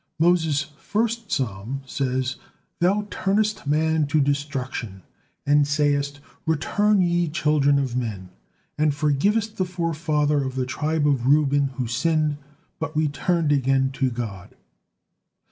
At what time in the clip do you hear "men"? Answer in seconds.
7.95-8.31